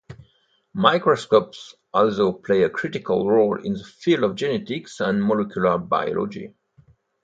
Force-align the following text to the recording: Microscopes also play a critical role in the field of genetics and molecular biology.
Microscopes 0.73 1.75
also 1.93 2.31
play 2.33 2.63
a 2.63 2.71
critical 2.71 3.29
role 3.29 3.53
in 3.63 3.73
the 3.73 3.83
field 3.83 4.23
of 4.23 4.33
genetics 4.35 4.99
and 4.99 5.23
molecular 5.23 5.77
biology. 5.77 6.55